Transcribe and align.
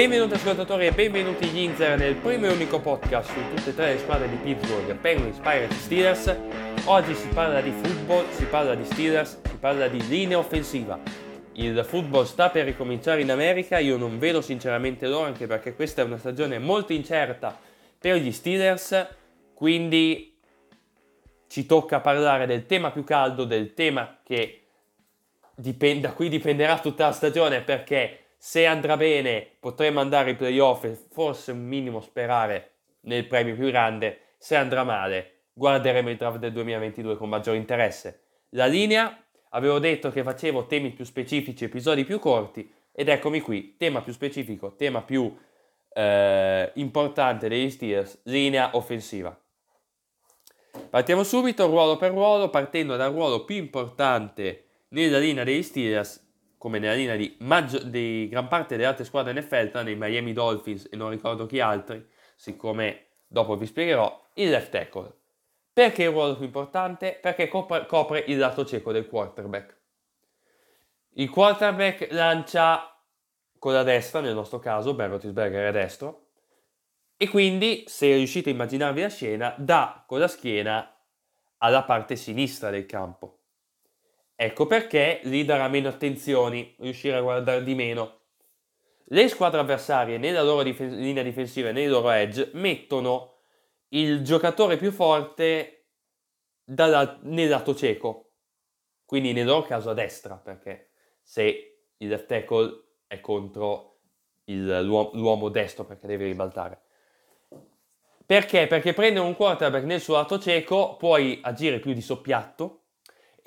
Benvenuti 0.00 0.32
ascoltatori 0.32 0.86
e 0.86 0.92
benvenuti 0.92 1.46
gli 1.48 1.58
Inzer 1.58 1.98
nel 1.98 2.14
primo 2.14 2.46
e 2.46 2.52
unico 2.52 2.80
podcast 2.80 3.30
su 3.30 3.54
tutte 3.54 3.68
e 3.68 3.74
tre 3.74 3.92
le 3.92 3.98
squadre 3.98 4.30
di 4.30 4.36
Pittsburgh, 4.36 4.94
Penguins, 4.94 5.36
Pirates 5.36 5.76
e 5.76 5.80
Steelers. 5.82 6.36
Oggi 6.86 7.14
si 7.14 7.28
parla 7.28 7.60
di 7.60 7.70
football, 7.70 8.24
si 8.30 8.46
parla 8.46 8.74
di 8.74 8.84
Steelers, 8.86 9.42
si 9.44 9.56
parla 9.60 9.88
di 9.88 10.02
linea 10.08 10.38
offensiva. 10.38 10.98
Il 11.52 11.84
football 11.84 12.24
sta 12.24 12.48
per 12.48 12.64
ricominciare 12.64 13.20
in 13.20 13.30
America, 13.30 13.76
io 13.76 13.98
non 13.98 14.18
vedo 14.18 14.40
sinceramente 14.40 15.06
l'ora 15.06 15.26
anche 15.26 15.46
perché 15.46 15.74
questa 15.74 16.00
è 16.00 16.04
una 16.06 16.16
stagione 16.16 16.58
molto 16.58 16.94
incerta 16.94 17.54
per 17.98 18.16
gli 18.16 18.32
Steelers, 18.32 19.06
quindi 19.52 20.40
ci 21.46 21.66
tocca 21.66 22.00
parlare 22.00 22.46
del 22.46 22.64
tema 22.64 22.90
più 22.90 23.04
caldo, 23.04 23.44
del 23.44 23.74
tema 23.74 24.20
che 24.24 24.62
dipende, 25.54 26.08
da 26.08 26.14
cui 26.14 26.30
dipenderà 26.30 26.78
tutta 26.78 27.04
la 27.04 27.12
stagione 27.12 27.60
perché 27.60 28.20
se 28.42 28.64
andrà 28.64 28.96
bene 28.96 29.46
potremo 29.60 30.00
andare 30.00 30.30
ai 30.30 30.36
playoff 30.36 30.84
e 30.84 30.98
forse 31.10 31.52
un 31.52 31.62
minimo 31.62 32.00
sperare 32.00 32.70
nel 33.00 33.26
premio 33.26 33.54
più 33.54 33.66
grande, 33.66 34.28
se 34.38 34.56
andrà 34.56 34.82
male 34.82 35.42
guarderemo 35.52 36.08
il 36.08 36.16
draft 36.16 36.38
del 36.38 36.52
2022 36.52 37.18
con 37.18 37.28
maggiore 37.28 37.58
interesse. 37.58 38.22
La 38.50 38.64
linea, 38.64 39.14
avevo 39.50 39.78
detto 39.78 40.10
che 40.10 40.22
facevo 40.22 40.64
temi 40.64 40.88
più 40.92 41.04
specifici, 41.04 41.64
episodi 41.64 42.04
più 42.04 42.18
corti 42.18 42.72
ed 42.92 43.10
eccomi 43.10 43.40
qui, 43.40 43.76
tema 43.76 44.00
più 44.00 44.14
specifico, 44.14 44.74
tema 44.74 45.02
più 45.02 45.36
eh, 45.92 46.70
importante 46.76 47.46
degli 47.46 47.68
Steelers, 47.68 48.20
linea 48.22 48.70
offensiva. 48.74 49.38
Partiamo 50.88 51.24
subito 51.24 51.66
ruolo 51.66 51.98
per 51.98 52.12
ruolo, 52.12 52.48
partendo 52.48 52.96
dal 52.96 53.12
ruolo 53.12 53.44
più 53.44 53.56
importante 53.56 54.64
nella 54.88 55.18
linea 55.18 55.44
degli 55.44 55.62
Steelers, 55.62 56.28
come 56.60 56.78
nella 56.78 56.92
linea 56.92 57.16
di, 57.16 57.38
maggio- 57.40 57.82
di 57.82 58.28
gran 58.28 58.46
parte 58.46 58.76
delle 58.76 58.86
altre 58.86 59.04
squadre 59.04 59.32
NFL, 59.32 59.80
nei 59.82 59.96
Miami 59.96 60.34
Dolphins 60.34 60.88
e 60.92 60.96
non 60.96 61.08
ricordo 61.08 61.46
chi 61.46 61.58
altri, 61.58 62.06
siccome 62.36 63.06
dopo 63.26 63.56
vi 63.56 63.64
spiegherò, 63.64 64.28
il 64.34 64.50
left 64.50 64.68
tackle. 64.70 65.10
Perché 65.72 66.04
è 66.04 66.08
il 66.08 66.12
ruolo 66.12 66.36
più 66.36 66.44
importante? 66.44 67.18
Perché 67.18 67.48
copre, 67.48 67.86
copre 67.86 68.22
il 68.26 68.36
lato 68.36 68.66
cieco 68.66 68.92
del 68.92 69.08
quarterback. 69.08 69.74
Il 71.14 71.30
quarterback 71.30 72.08
lancia 72.10 72.94
con 73.58 73.72
la 73.72 73.82
destra, 73.82 74.20
nel 74.20 74.34
nostro 74.34 74.58
caso, 74.58 74.92
Ben 74.92 75.08
Roethlisberger 75.08 75.66
è 75.66 75.72
destro, 75.72 76.26
e 77.16 77.26
quindi, 77.30 77.84
se 77.86 78.14
riuscite 78.14 78.50
a 78.50 78.52
immaginarvi 78.52 79.00
la 79.00 79.08
scena, 79.08 79.54
dà 79.56 80.04
con 80.06 80.18
la 80.18 80.28
schiena 80.28 80.94
alla 81.56 81.84
parte 81.84 82.16
sinistra 82.16 82.68
del 82.68 82.84
campo. 82.84 83.39
Ecco 84.42 84.66
perché 84.66 85.20
lì 85.24 85.44
darà 85.44 85.68
meno 85.68 85.88
attenzioni, 85.88 86.74
riuscire 86.78 87.14
a 87.14 87.20
guardare 87.20 87.62
di 87.62 87.74
meno. 87.74 88.20
Le 89.08 89.28
squadre 89.28 89.60
avversarie 89.60 90.16
nella 90.16 90.42
loro 90.42 90.62
dif- 90.62 90.80
linea 90.80 91.22
difensiva 91.22 91.68
e 91.68 91.72
nei 91.72 91.86
loro 91.86 92.08
edge 92.08 92.48
mettono 92.54 93.34
il 93.88 94.24
giocatore 94.24 94.78
più 94.78 94.92
forte 94.92 95.88
dalla, 96.64 97.18
nel 97.24 97.50
lato 97.50 97.74
cieco, 97.74 98.30
quindi 99.04 99.34
nel 99.34 99.44
loro 99.44 99.60
caso 99.60 99.90
a 99.90 99.94
destra, 99.94 100.36
perché 100.36 100.92
se 101.22 101.82
il 101.98 102.08
left 102.08 102.24
tackle 102.24 102.84
è 103.08 103.20
contro 103.20 103.98
il, 104.44 104.80
l'uomo, 104.80 105.10
l'uomo 105.12 105.48
destro 105.50 105.84
perché 105.84 106.06
deve 106.06 106.24
ribaltare. 106.24 106.80
Perché? 108.24 108.66
Perché 108.66 108.94
prendere 108.94 109.26
un 109.26 109.36
quarterback 109.36 109.84
nel 109.84 110.00
suo 110.00 110.14
lato 110.14 110.38
cieco 110.38 110.96
puoi 110.96 111.40
agire 111.42 111.78
più 111.78 111.92
di 111.92 112.00
soppiatto 112.00 112.79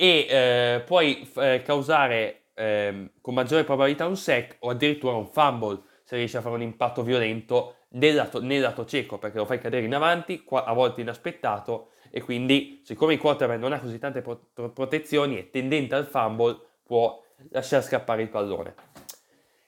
e 0.03 0.27
eh, 0.27 0.81
puoi 0.81 1.25
eh, 1.37 1.61
causare 1.63 2.47
eh, 2.55 3.11
con 3.21 3.33
maggiore 3.33 3.63
probabilità 3.63 4.05
un 4.05 4.17
sec 4.17 4.57
o 4.59 4.71
addirittura 4.71 5.15
un 5.15 5.27
fumble 5.27 5.81
se 6.03 6.17
riesci 6.17 6.35
a 6.35 6.41
fare 6.41 6.55
un 6.55 6.61
impatto 6.61 7.03
violento 7.03 7.75
nel 7.91 8.13
lato, 8.13 8.41
nel 8.41 8.59
lato 8.59 8.85
cieco 8.85 9.17
perché 9.17 9.37
lo 9.37 9.45
fai 9.45 9.59
cadere 9.59 9.85
in 9.85 9.95
avanti, 9.95 10.43
a 10.49 10.73
volte 10.73 10.99
inaspettato 10.99 11.91
e 12.11 12.21
quindi 12.21 12.81
siccome 12.83 13.13
il 13.13 13.19
quarterback 13.19 13.61
non 13.61 13.71
ha 13.71 13.79
così 13.79 13.97
tante 13.97 14.21
pro- 14.21 14.49
protezioni 14.73 15.37
è 15.37 15.49
tendente 15.49 15.95
al 15.95 16.05
fumble 16.05 16.59
può 16.83 17.23
lasciare 17.51 17.81
scappare 17.81 18.23
il 18.23 18.29
pallone. 18.29 18.75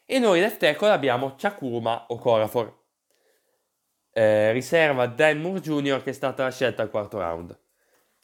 E 0.05 0.19
noi 0.19 0.41
left 0.41 0.57
tackle 0.57 0.89
abbiamo 0.89 1.35
Chakuma 1.37 2.07
o 2.09 2.17
Corafor, 2.17 2.77
eh, 4.11 4.51
riserva 4.51 5.07
Dan 5.07 5.39
Moore 5.39 5.61
Jr. 5.61 6.03
che 6.03 6.09
è 6.09 6.13
stata 6.13 6.51
scelta 6.51 6.81
al 6.81 6.89
quarto 6.89 7.19
round. 7.19 7.57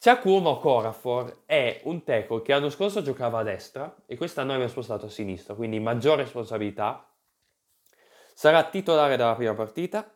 Chakuma 0.04 0.56
Corafor 0.56 1.42
è 1.46 1.80
un 1.84 2.02
tackle 2.02 2.42
che 2.42 2.50
l'anno 2.50 2.70
scorso 2.70 3.02
giocava 3.02 3.38
a 3.38 3.42
destra 3.44 4.02
e 4.04 4.16
quest'anno 4.16 4.50
abbiamo 4.50 4.68
spostato 4.68 5.06
a 5.06 5.08
sinistra, 5.08 5.54
quindi 5.54 5.78
maggiore 5.78 6.22
responsabilità. 6.22 7.08
Sarà 8.34 8.64
titolare 8.64 9.16
dalla 9.16 9.36
prima 9.36 9.54
partita 9.54 10.12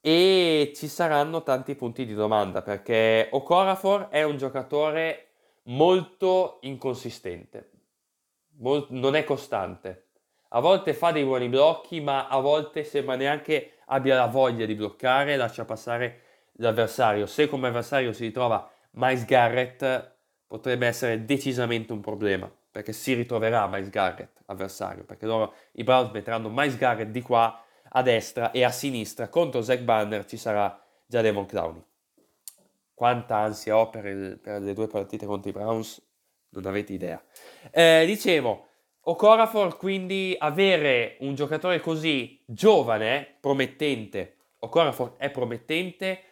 e 0.00 0.72
ci 0.76 0.86
saranno 0.86 1.42
tanti 1.42 1.74
punti 1.74 2.06
di 2.06 2.14
domanda 2.14 2.62
perché 2.62 3.26
Okorafor 3.32 4.10
è 4.10 4.22
un 4.22 4.36
giocatore 4.36 5.30
molto 5.64 6.58
inconsistente, 6.60 7.70
Mol- 8.58 8.86
non 8.90 9.16
è 9.16 9.24
costante. 9.24 10.10
A 10.50 10.60
volte 10.60 10.94
fa 10.94 11.10
dei 11.10 11.24
buoni 11.24 11.48
blocchi, 11.48 12.00
ma 12.00 12.28
a 12.28 12.38
volte 12.38 12.84
sembra 12.84 13.16
neanche 13.16 13.78
abbia 13.86 14.14
la 14.14 14.26
voglia 14.26 14.66
di 14.66 14.76
bloccare, 14.76 15.34
lascia 15.34 15.64
passare 15.64 16.26
l'avversario. 16.58 17.26
Se 17.26 17.48
come 17.48 17.68
avversario 17.68 18.12
si 18.12 18.24
ritrova 18.24 18.70
Miles 18.92 19.24
Garrett, 19.24 20.16
potrebbe 20.46 20.86
essere 20.86 21.24
decisamente 21.24 21.92
un 21.92 22.00
problema, 22.00 22.50
perché 22.70 22.92
si 22.92 23.12
ritroverà 23.14 23.66
Miles 23.66 23.90
Garrett 23.90 24.42
avversario, 24.46 25.04
perché 25.04 25.26
loro, 25.26 25.54
i 25.72 25.84
Browns 25.84 26.10
metteranno 26.12 26.48
Miles 26.48 26.76
Garrett 26.76 27.10
di 27.10 27.22
qua 27.22 27.62
a 27.90 28.02
destra 28.02 28.50
e 28.50 28.64
a 28.64 28.70
sinistra, 28.70 29.28
contro 29.28 29.62
Zach 29.62 29.80
Banner 29.80 30.24
ci 30.24 30.36
sarà 30.36 30.80
già 31.06 31.20
Devon 31.20 31.46
Clowney. 31.46 31.82
Quanta 32.94 33.36
ansia 33.36 33.76
ho 33.76 33.90
per, 33.90 34.06
il, 34.06 34.38
per, 34.42 34.60
le 34.60 34.72
due 34.72 34.88
partite 34.88 35.26
contro 35.26 35.50
i 35.50 35.52
Browns, 35.52 36.02
non 36.50 36.66
avete 36.66 36.92
idea. 36.92 37.22
Eh, 37.70 38.04
dicevo, 38.06 38.66
Okorafor 39.02 39.76
quindi 39.76 40.34
avere 40.38 41.16
un 41.20 41.34
giocatore 41.34 41.80
così 41.80 42.42
giovane, 42.46 43.36
promettente, 43.40 44.36
Okorafor 44.58 45.16
è 45.16 45.30
promettente, 45.30 46.22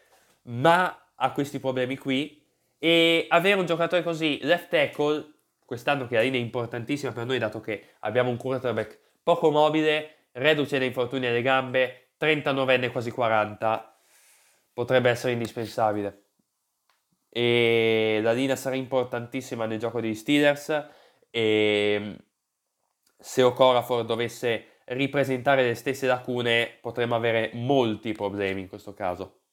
ma 0.46 1.12
ha 1.14 1.32
questi 1.32 1.58
problemi 1.60 1.96
qui 1.96 2.42
e 2.78 3.26
avere 3.28 3.58
un 3.58 3.66
giocatore 3.66 4.02
così 4.02 4.38
left 4.42 4.68
tackle 4.68 5.34
quest'anno 5.64 6.06
che 6.06 6.14
la 6.14 6.22
linea 6.22 6.40
è 6.40 6.42
importantissima 6.42 7.12
per 7.12 7.26
noi 7.26 7.38
dato 7.38 7.60
che 7.60 7.94
abbiamo 8.00 8.30
un 8.30 8.36
quarterback 8.36 8.98
poco 9.22 9.50
mobile, 9.50 10.28
reduce 10.32 10.78
dai 10.78 10.86
infortuni 10.86 11.26
alle 11.26 11.42
gambe, 11.42 12.10
39enne 12.20 12.92
quasi 12.92 13.10
40, 13.10 13.98
potrebbe 14.72 15.10
essere 15.10 15.32
indispensabile. 15.32 16.22
E 17.28 18.20
la 18.22 18.32
linea 18.32 18.54
sarà 18.54 18.76
importantissima 18.76 19.66
nel 19.66 19.80
gioco 19.80 20.00
degli 20.00 20.14
Steelers 20.14 20.88
e 21.28 22.16
se 23.18 23.42
Okorafor 23.42 24.04
dovesse 24.04 24.80
ripresentare 24.84 25.64
le 25.64 25.74
stesse 25.74 26.06
lacune 26.06 26.78
potremmo 26.80 27.16
avere 27.16 27.50
molti 27.54 28.12
problemi 28.12 28.60
in 28.60 28.68
questo 28.68 28.94
caso. 28.94 29.45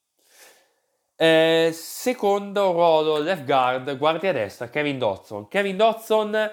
Eh, 1.16 1.70
secondo 1.74 2.72
ruolo 2.72 3.20
left 3.20 3.46
guard, 3.46 3.98
guardia 3.98 4.32
destra, 4.32 4.70
Kevin 4.70 4.98
Dodson. 4.98 5.48
Kevin 5.48 5.78
Dodson, 5.78 6.52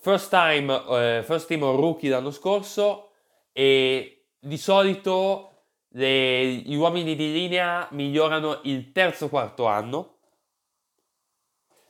first 0.00 0.30
time, 0.30 0.72
eh, 0.72 1.22
first 1.24 1.46
team 1.46 1.64
rookie 1.64 2.10
l'anno 2.10 2.30
scorso 2.30 3.10
e 3.52 4.26
di 4.38 4.58
solito 4.58 5.50
le, 5.88 6.44
gli 6.44 6.74
uomini 6.74 7.16
di 7.16 7.32
linea 7.32 7.88
migliorano 7.90 8.60
il 8.64 8.92
terzo 8.92 9.28
quarto 9.28 9.66
anno. 9.66 10.18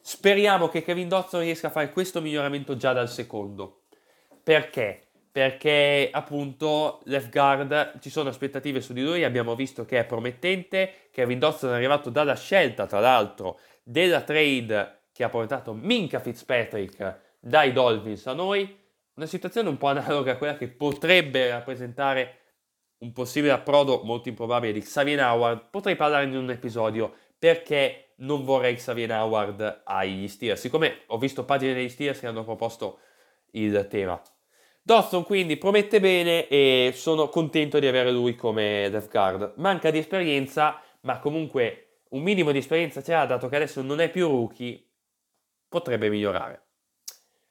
Speriamo 0.01 0.69
che 0.69 0.83
Kevin 0.83 1.09
Dodson 1.09 1.41
riesca 1.41 1.69
a 1.69 1.71
fare 1.71 1.91
questo 1.91 2.21
miglioramento 2.21 2.77
già 2.77 2.93
dal 2.93 3.09
secondo. 3.09 3.85
Perché? 4.43 5.04
Perché 5.35 6.11
appunto 6.13 7.01
left 7.07 7.33
guard 7.33 7.99
ci 7.99 8.09
sono 8.09 8.29
aspettative 8.29 8.81
su 8.81 8.93
di 8.93 9.03
lui, 9.03 9.25
abbiamo 9.25 9.57
visto 9.57 9.85
che 9.85 9.99
è 9.99 10.05
promettente, 10.05 11.09
Kevin 11.11 11.41
Dodson 11.41 11.71
è 11.71 11.75
arrivato 11.75 12.09
dalla 12.09 12.37
scelta 12.37 12.87
tra 12.87 13.01
l'altro 13.01 13.59
della 13.83 14.21
trade 14.21 15.07
che 15.13 15.25
ha 15.25 15.29
portato 15.29 15.73
Minka 15.73 16.21
Fitzpatrick 16.21 17.19
dai 17.41 17.73
Dolphins 17.73 18.29
a 18.29 18.33
noi, 18.33 18.79
una 19.15 19.27
situazione 19.27 19.69
un 19.69 19.77
po' 19.77 19.89
analoga 19.89 20.31
a 20.31 20.37
quella 20.37 20.57
che 20.57 20.69
potrebbe 20.69 21.49
rappresentare 21.49 22.39
un 22.99 23.11
possibile 23.11 23.55
approdo 23.55 24.03
molto 24.05 24.29
improbabile 24.29 24.73
di 24.73 24.83
Xavier 24.83 25.19
Howard, 25.19 25.69
potrei 25.69 25.97
parlare 25.97 26.27
in 26.27 26.37
un 26.37 26.49
episodio 26.49 27.13
perché 27.37 28.13
non 28.19 28.45
vorrei 28.45 28.77
Xavier 28.77 29.11
Howard 29.11 29.83
agli 29.83 30.29
Steelers, 30.29 30.61
siccome 30.61 31.01
ho 31.07 31.19
visto 31.19 31.45
pagine 31.45 31.75
degli 31.75 31.89
Steelers 31.89 32.21
che 32.21 32.29
hanno 32.29 32.45
proposto 32.45 33.01
il 33.51 33.85
tema. 33.91 34.23
Dawson 34.87 35.25
quindi 35.25 35.57
promette 35.57 35.99
bene 35.99 36.47
e 36.47 36.93
sono 36.95 37.29
contento 37.29 37.79
di 37.79 37.87
avere 37.87 38.11
lui 38.11 38.35
come 38.37 38.89
left 38.91 39.11
guard. 39.11 39.55
Manca 39.57 39.91
di 39.91 39.99
esperienza, 39.99 40.81
ma 41.01 41.19
comunque 41.19 42.03
un 42.11 42.23
minimo 42.23 42.53
di 42.53 42.59
esperienza 42.59 43.03
ce 43.03 43.13
l'ha, 43.13 43.25
dato 43.25 43.49
che 43.49 43.57
adesso 43.57 43.81
non 43.81 44.01
è 44.01 44.11
più 44.11 44.29
rookie, 44.29 44.87
potrebbe 45.69 46.11
migliorare. 46.11 46.67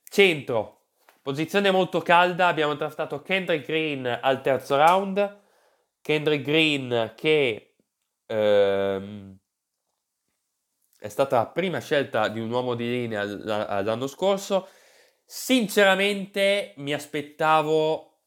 Centro, 0.03 0.83
Posizione 1.23 1.71
molto 1.71 2.01
calda, 2.01 2.47
abbiamo 2.47 2.75
trattato 2.75 3.21
Kendrick 3.21 3.65
Green 3.65 4.05
al 4.05 4.41
terzo 4.41 4.75
round. 4.75 5.39
Kendrick 6.01 6.43
Green 6.43 7.13
che 7.15 7.75
ehm, 8.25 9.37
è 10.99 11.07
stata 11.07 11.37
la 11.37 11.47
prima 11.47 11.79
scelta 11.79 12.27
di 12.27 12.41
un 12.41 12.51
uomo 12.51 12.75
di 12.75 12.89
linea 12.89 13.23
l'anno 13.23 14.07
scorso. 14.07 14.67
Sinceramente 15.25 16.73
mi 16.77 16.93
aspettavo 16.93 18.19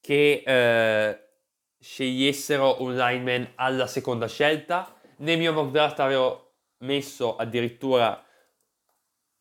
che 0.00 0.42
eh, 0.44 1.28
scegliessero 1.78 2.82
un 2.82 2.96
lineman 2.96 3.52
alla 3.56 3.86
seconda 3.86 4.26
scelta. 4.26 5.00
Nel 5.18 5.38
mio 5.38 5.52
mock 5.52 5.70
draft 5.70 6.00
avevo 6.00 6.54
messo 6.78 7.36
addirittura 7.36 8.24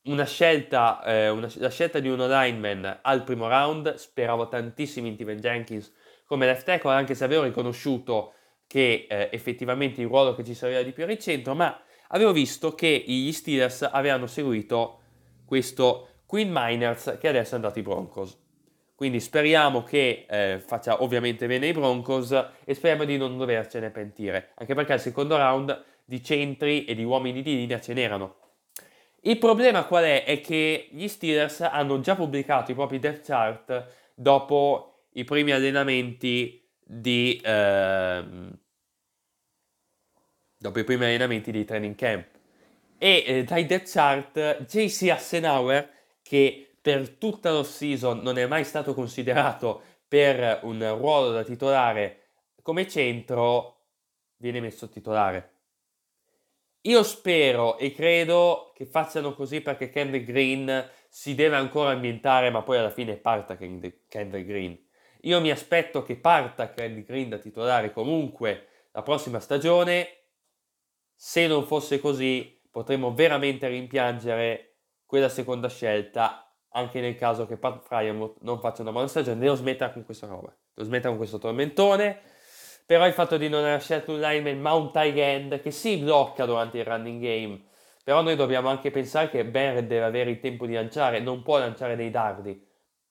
una 0.03 0.25
scelta, 0.25 1.03
eh, 1.03 1.29
una, 1.29 1.49
la 1.55 1.69
scelta 1.69 1.99
di 1.99 2.09
uno 2.09 2.27
lineman 2.27 2.99
al 3.01 3.23
primo 3.23 3.47
round. 3.47 3.95
Speravo 3.95 4.47
tantissimo 4.47 5.07
in 5.07 5.15
Steven 5.15 5.39
Jenkins 5.39 5.91
come 6.25 6.45
left 6.45 6.65
tackle, 6.65 6.91
anche 6.91 7.15
se 7.15 7.23
avevo 7.23 7.43
riconosciuto 7.43 8.33
che 8.67 9.07
eh, 9.09 9.29
effettivamente 9.31 10.01
il 10.01 10.07
ruolo 10.07 10.35
che 10.35 10.43
ci 10.43 10.53
serviva 10.53 10.83
di 10.83 10.91
più 10.91 11.03
era 11.03 11.11
il 11.11 11.17
centro, 11.17 11.55
ma 11.55 11.81
avevo 12.09 12.31
visto 12.31 12.75
che 12.75 13.03
gli 13.05 13.31
Steelers 13.31 13.81
avevano 13.81 14.27
seguito 14.27 15.01
questo 15.45 16.18
Queen 16.29 16.51
Miners 16.51 17.17
che 17.19 17.27
adesso 17.27 17.53
è 17.53 17.55
andato 17.55 17.79
ai 17.79 17.83
Broncos. 17.83 18.37
Quindi 18.93 19.19
speriamo 19.19 19.81
che 19.81 20.27
eh, 20.29 20.61
faccia 20.63 21.01
ovviamente 21.01 21.47
bene 21.47 21.65
i 21.65 21.71
Broncos 21.71 22.31
e 22.63 22.75
speriamo 22.75 23.03
di 23.03 23.17
non 23.17 23.35
dovercene 23.35 23.89
pentire, 23.89 24.51
anche 24.53 24.75
perché 24.75 24.93
al 24.93 24.99
secondo 24.99 25.37
round 25.37 25.83
di 26.05 26.21
centri 26.23 26.85
e 26.85 26.93
di 26.93 27.03
uomini 27.03 27.41
di 27.41 27.55
linea 27.55 27.79
ce 27.79 27.93
n'erano. 27.93 28.35
Il 29.21 29.39
problema 29.39 29.85
qual 29.85 30.03
è? 30.03 30.23
È 30.23 30.39
che 30.39 30.89
gli 30.91 31.07
Steelers 31.07 31.61
hanno 31.61 31.99
già 31.99 32.13
pubblicato 32.13 32.69
i 32.69 32.75
propri 32.75 32.99
depth 32.99 33.25
chart 33.25 33.87
dopo 34.13 35.05
i 35.13 35.23
primi 35.23 35.51
allenamenti 35.51 36.63
di... 36.79 37.41
Ehm, 37.43 38.55
dopo 40.59 40.77
i 40.77 40.83
primi 40.83 41.05
allenamenti 41.05 41.51
di 41.51 41.65
training 41.65 41.95
camp. 41.95 42.27
E 42.99 43.23
eh, 43.25 43.43
dai 43.45 43.65
depth 43.65 43.91
chart 43.91 44.65
JC 44.65 45.09
Assenauer, 45.09 45.97
che 46.29 46.75
per 46.79 47.09
tutta 47.17 47.49
la 47.49 47.63
season 47.63 48.19
non 48.19 48.37
è 48.37 48.45
mai 48.45 48.63
stato 48.63 48.93
considerato 48.93 49.81
per 50.07 50.59
un 50.61 50.77
ruolo 50.95 51.31
da 51.31 51.43
titolare 51.43 52.27
come 52.61 52.87
centro, 52.87 53.77
viene 54.37 54.59
messo 54.59 54.89
titolare. 54.89 55.53
Io 56.81 57.01
spero 57.01 57.79
e 57.79 57.91
credo 57.91 58.73
che 58.75 58.85
facciano 58.85 59.33
così 59.33 59.61
perché 59.61 59.89
Kendrick 59.89 60.27
Green 60.27 60.87
si 61.09 61.33
deve 61.33 61.55
ancora 61.55 61.89
ambientare, 61.89 62.51
ma 62.51 62.61
poi 62.61 62.77
alla 62.77 62.91
fine 62.91 63.15
parta 63.15 63.57
Kendrick 63.57 64.45
Green. 64.45 64.79
Io 65.21 65.41
mi 65.41 65.49
aspetto 65.49 66.03
che 66.03 66.15
parta 66.15 66.71
Kendrick 66.71 67.07
Green 67.07 67.29
da 67.29 67.39
titolare 67.39 67.91
comunque 67.91 68.67
la 68.91 69.01
prossima 69.01 69.39
stagione 69.39 70.25
se 71.15 71.47
non 71.47 71.65
fosse 71.65 71.99
così, 71.99 72.61
potremmo 72.69 73.15
veramente 73.15 73.67
rimpiangere 73.67 74.68
quella 75.09 75.27
seconda 75.27 75.67
scelta, 75.69 76.53
anche 76.73 77.01
nel 77.01 77.15
caso 77.15 77.47
che 77.47 77.57
Pat 77.57 77.81
Fryer 77.81 78.13
non 78.41 78.59
faccia 78.59 78.83
una 78.83 78.91
buona 78.91 79.07
stagione, 79.07 79.39
devo 79.39 79.55
smettere 79.55 79.91
con 79.91 80.05
questa 80.05 80.27
roba, 80.27 80.55
devo 80.71 80.87
smettere 80.87 81.09
con 81.09 81.17
questo 81.17 81.39
tormentone. 81.39 82.19
Però 82.85 83.07
il 83.07 83.13
fatto 83.13 83.37
di 83.37 83.49
non 83.49 83.63
aver 83.63 83.81
scelto 83.81 84.11
un 84.11 84.19
lineman 84.19 84.61
ma 84.61 84.73
un 84.73 84.91
tight 84.91 85.17
end 85.17 85.61
che 85.61 85.71
si 85.71 85.97
blocca 85.97 86.45
durante 86.45 86.77
il 86.77 86.85
running 86.85 87.19
game, 87.19 87.63
però 88.03 88.21
noi 88.21 88.35
dobbiamo 88.35 88.69
anche 88.69 88.91
pensare 88.91 89.31
che 89.31 89.45
Barrett 89.45 89.87
deve 89.87 90.05
avere 90.05 90.29
il 90.29 90.39
tempo 90.39 90.67
di 90.67 90.73
lanciare, 90.73 91.19
non 91.19 91.41
può 91.41 91.57
lanciare 91.57 91.95
dei 91.95 92.11
dardi, 92.11 92.63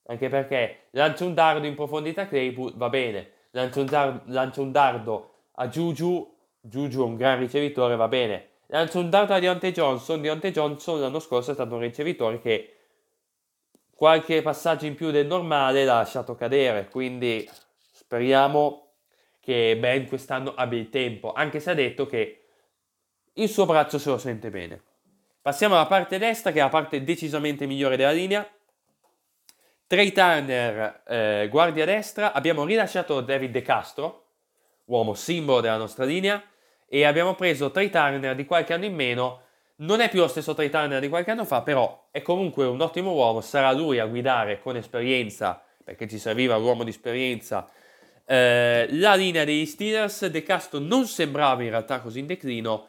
anche 0.06 0.29
perché 0.29 0.89
lancia 0.91 1.25
un 1.25 1.35
dardo 1.35 1.67
in 1.67 1.75
profondità 1.75 2.29
Claypool, 2.29 2.77
va 2.77 2.89
bene, 2.89 3.33
lancia 3.51 3.81
un, 3.81 3.87
dar- 3.87 4.23
lancia 4.27 4.61
un 4.61 4.71
dardo 4.71 5.33
a 5.55 5.67
Juju 5.67 6.39
Juju 6.61 7.01
è 7.01 7.05
un 7.05 7.17
gran 7.17 7.39
ricevitore, 7.39 7.97
va 7.97 8.09
bene. 8.09 8.51
Dato 8.70 9.32
a 9.32 9.38
Deontay 9.38 9.73
Johnson. 9.73 10.20
Deontay 10.20 10.50
Johnson 10.50 11.00
l'anno 11.00 11.20
scorso 11.20 11.53
è 11.53 11.55
stato 11.55 11.75
un 11.75 11.81
ricevitore 11.81 12.38
che 12.38 12.76
qualche 13.94 14.43
passaggio 14.43 14.85
in 14.85 14.94
più 14.94 15.11
del 15.11 15.26
normale 15.26 15.87
l'ha 15.87 15.94
lasciato 15.94 16.35
cadere. 16.35 16.91
Quindi 16.91 17.49
speriamo 17.91 18.93
che 19.41 19.75
Ben 19.79 20.06
quest'anno 20.06 20.53
abbia 20.55 20.79
il 20.79 20.91
tempo, 20.91 21.32
anche 21.32 21.61
se 21.61 21.70
ha 21.70 21.75
detto 21.75 22.05
che 22.05 22.44
il 23.32 23.49
suo 23.49 23.65
braccio 23.65 23.99
se 23.99 24.11
lo 24.11 24.19
sente 24.19 24.50
bene. 24.50 24.82
Passiamo 25.41 25.75
alla 25.75 25.87
parte 25.87 26.19
destra, 26.19 26.53
che 26.53 26.59
è 26.59 26.62
la 26.62 26.69
parte 26.69 27.03
decisamente 27.03 27.65
migliore 27.65 27.97
della 27.97 28.11
linea. 28.11 28.47
Trey 29.87 30.12
Turner, 30.12 31.05
eh, 31.06 31.49
guardia 31.50 31.87
destra. 31.87 32.35
Abbiamo 32.35 32.67
rilasciato 32.67 33.23
David 33.23 33.50
De 33.50 33.62
Castro, 33.62 34.26
uomo 34.85 35.15
simbolo 35.15 35.62
della 35.62 35.79
nostra 35.79 36.05
linea, 36.05 36.43
e 36.88 37.05
abbiamo 37.05 37.35
preso 37.35 37.70
Trey 37.70 37.90
Turner 37.90 38.35
di 38.35 38.46
qualche 38.46 38.73
anno 38.73 38.87
in 38.87 38.94
meno. 38.94 39.43
Non 39.76 40.00
è 40.00 40.08
più 40.08 40.20
lo 40.20 40.29
stesso 40.29 40.55
Trey 40.55 40.70
Turner 40.70 41.00
di 41.00 41.08
qualche 41.08 41.31
anno 41.31 41.44
fa, 41.44 41.62
però 41.62 42.08
è 42.11 42.23
comunque 42.23 42.67
un 42.67 42.81
ottimo 42.81 43.12
uomo, 43.12 43.40
sarà 43.40 43.70
lui 43.73 43.99
a 43.99 44.06
guidare 44.06 44.58
con 44.61 44.76
esperienza, 44.76 45.62
perché 45.85 46.08
ci 46.08 46.19
serviva 46.19 46.56
un 46.56 46.64
uomo 46.64 46.82
di 46.82 46.90
esperienza, 46.90 47.69
eh, 48.25 48.88
la 48.90 49.14
linea 49.14 49.44
degli 49.44 49.67
Steelers. 49.67 50.26
De 50.26 50.43
Castro 50.43 50.81
non 50.81 51.06
sembrava 51.06 51.62
in 51.62 51.70
realtà 51.70 52.00
così 52.00 52.19
in 52.20 52.26
declino, 52.26 52.88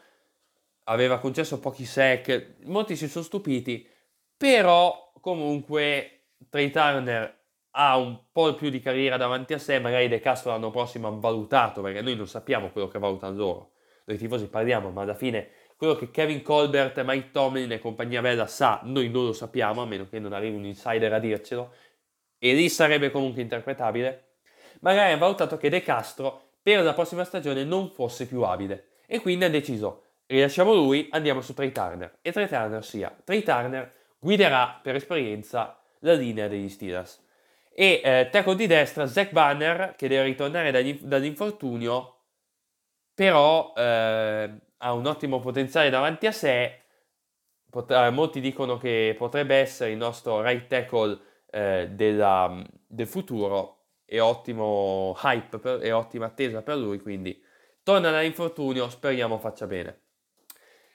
aveva 0.86 1.20
concesso 1.20 1.60
pochi 1.60 1.86
sec, 1.86 2.56
molti 2.64 2.96
si 2.96 3.08
sono 3.08 3.24
stupiti, 3.24 3.88
però 4.36 5.12
comunque 5.22 6.22
Trey 6.50 6.72
Turner 6.72 7.38
ha 7.72 7.98
un 7.98 8.20
po' 8.32 8.56
più 8.56 8.70
di 8.70 8.80
carriera 8.80 9.18
davanti 9.18 9.54
a 9.54 9.60
sé, 9.60 9.78
magari 9.80 10.08
De 10.08 10.20
Castro 10.20 10.52
l'anno 10.52 10.72
prossimo 10.72 11.08
ha 11.08 11.12
valutato, 11.12 11.82
perché 11.82 12.02
noi 12.02 12.16
non 12.16 12.28
sappiamo 12.28 12.72
quello 12.72 12.88
che 12.88 12.98
valutano 12.98 13.36
loro 13.36 13.72
noi 14.10 14.18
tifosi 14.18 14.48
parliamo, 14.48 14.90
ma 14.90 15.04
alla 15.04 15.14
fine 15.14 15.50
quello 15.78 15.96
che 15.96 16.10
Kevin 16.10 16.42
Colbert, 16.42 17.02
Mike 17.06 17.30
Tomlin 17.32 17.72
e 17.72 17.80
compagnia 17.80 18.22
bella 18.22 18.48
sa, 18.48 18.82
noi 18.84 19.08
non 19.10 19.26
lo 19.26 19.34
sappiamo, 19.34 19.82
a 19.82 19.86
meno 19.86 20.08
che 20.10 20.20
non 20.20 20.34
arrivi 20.34 20.58
un 20.58 20.66
insider 20.66 21.14
a 21.14 21.20
dircelo, 21.20 21.74
e 22.38 22.54
lì 22.54 22.68
sarebbe 22.70 23.12
comunque 23.12 23.42
interpretabile, 23.42 24.32
magari 24.82 25.14
ha 25.14 25.18
valutato 25.18 25.58
che 25.58 25.70
De 25.70 25.82
Castro 25.82 26.56
per 26.62 26.84
la 26.84 26.94
prossima 26.94 27.24
stagione 27.24 27.64
non 27.64 27.92
fosse 27.92 28.28
più 28.28 28.42
abile, 28.42 28.88
e 29.06 29.22
quindi 29.22 29.46
ha 29.46 29.50
deciso, 29.50 30.04
rilasciamo 30.26 30.74
lui, 30.74 31.08
andiamo 31.12 31.40
su 31.40 31.54
Trey 31.54 31.72
Turner, 31.72 32.18
e 32.22 32.32
Trey 32.32 32.48
Turner 32.48 32.84
sia, 32.84 33.16
Trey 33.24 33.44
Turner 33.44 33.94
guiderà 34.20 34.80
per 34.82 34.96
esperienza 34.96 35.80
la 36.00 36.14
linea 36.14 36.48
degli 36.48 36.68
Steelers. 36.68 37.26
E 37.74 38.02
eh, 38.04 38.28
tackle 38.30 38.56
di 38.56 38.68
destra, 38.68 39.06
Zach 39.06 39.32
Banner, 39.32 39.94
che 39.96 40.10
deve 40.10 40.24
ritornare 40.24 40.72
dall'infortunio, 41.00 42.19
però 43.20 43.74
eh, 43.76 44.50
ha 44.78 44.94
un 44.94 45.06
ottimo 45.06 45.42
potenziale 45.42 45.90
davanti 45.90 46.26
a 46.26 46.32
sé. 46.32 46.84
Pot- 47.70 47.92
eh, 47.92 48.12
molti 48.12 48.40
dicono 48.40 48.78
che 48.78 49.14
potrebbe 49.18 49.56
essere 49.56 49.92
il 49.92 49.98
nostro 49.98 50.42
right 50.42 50.68
tackle 50.68 51.20
eh, 51.52 51.90
della, 51.92 52.64
del 52.88 53.08
futuro 53.08 53.88
e 54.06 54.22
ottimo 54.22 55.18
hype 55.22 55.82
e 55.82 55.92
ottima 55.92 56.28
attesa 56.28 56.62
per 56.62 56.78
lui, 56.78 57.02
quindi 57.02 57.44
torna 57.84 58.10
dall'infortunio, 58.10 58.90
speriamo 58.90 59.38
faccia 59.38 59.68
bene. 59.68 60.04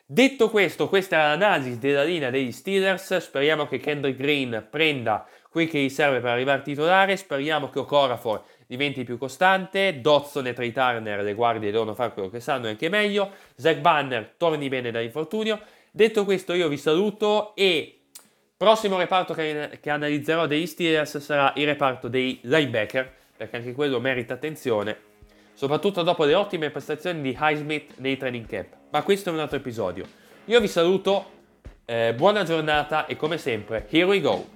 Detto 0.06 0.48
questo, 0.48 0.88
questa 0.88 1.16
è 1.16 1.18
l'analisi 1.28 1.78
della 1.78 2.04
linea 2.04 2.30
degli 2.30 2.52
Steelers, 2.52 3.18
speriamo 3.18 3.66
che 3.66 3.76
Kendrick 3.76 4.16
Green 4.16 4.68
prenda 4.70 5.28
quel 5.50 5.68
che 5.68 5.78
gli 5.78 5.90
serve 5.90 6.20
per 6.20 6.30
arrivare 6.30 6.62
titolare, 6.62 7.18
speriamo 7.18 7.68
che 7.68 7.80
Okorafor 7.80 8.44
diventi 8.76 9.04
più 9.04 9.18
costante, 9.18 10.00
Dodson 10.00 10.48
e 10.48 10.52
Trey 10.52 10.72
Turner, 10.72 11.22
le 11.22 11.34
guardie 11.34 11.70
devono 11.70 11.94
fare 11.94 12.12
quello 12.12 12.28
che 12.28 12.40
sanno 12.40 12.66
e 12.66 12.70
anche 12.70 12.88
meglio, 12.88 13.30
Zach 13.54 13.78
Banner 13.78 14.34
torni 14.36 14.68
bene 14.68 14.90
dall'infortunio. 14.90 15.60
Detto 15.92 16.24
questo 16.24 16.54
io 16.54 16.66
vi 16.66 16.76
saluto 16.76 17.54
e 17.54 18.00
prossimo 18.56 18.98
reparto 18.98 19.32
che, 19.32 19.78
che 19.80 19.90
analizzerò 19.90 20.46
degli 20.46 20.66
Steelers 20.66 21.18
sarà 21.18 21.52
il 21.56 21.66
reparto 21.66 22.08
dei 22.08 22.40
linebacker, 22.42 23.12
perché 23.36 23.56
anche 23.56 23.72
quello 23.72 24.00
merita 24.00 24.34
attenzione, 24.34 24.96
soprattutto 25.54 26.02
dopo 26.02 26.24
le 26.24 26.34
ottime 26.34 26.70
prestazioni 26.70 27.20
di 27.20 27.36
Highsmith 27.38 27.98
nei 27.98 28.16
training 28.16 28.46
camp. 28.46 28.74
Ma 28.90 29.02
questo 29.02 29.30
è 29.30 29.32
un 29.32 29.38
altro 29.38 29.56
episodio. 29.56 30.04
Io 30.46 30.60
vi 30.60 30.68
saluto, 30.68 31.30
eh, 31.84 32.12
buona 32.14 32.42
giornata 32.42 33.06
e 33.06 33.14
come 33.14 33.38
sempre, 33.38 33.86
here 33.88 34.04
we 34.04 34.20
go! 34.20 34.53